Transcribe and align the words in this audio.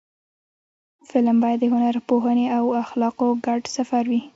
فلم 1.09 1.37
باید 1.43 1.59
د 1.61 1.65
هنر، 1.73 1.95
پوهنې 2.09 2.45
او 2.57 2.63
اخلاقو 2.83 3.27
ګډ 3.45 3.61
سفر 3.75 4.03
وي 4.11 4.21